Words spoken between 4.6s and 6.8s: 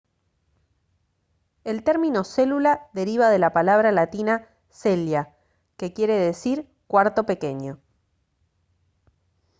cella que quiere decir